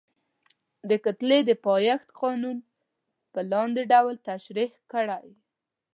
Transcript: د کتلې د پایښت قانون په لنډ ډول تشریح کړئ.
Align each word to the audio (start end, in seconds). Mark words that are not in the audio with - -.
د 0.89 0.91
کتلې 1.05 1.39
د 1.49 1.51
پایښت 1.65 2.07
قانون 2.19 2.57
په 3.33 3.39
لنډ 3.51 3.75
ډول 3.91 4.15
تشریح 4.29 4.71
کړئ. 4.91 5.27